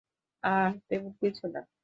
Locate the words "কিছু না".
1.21-1.61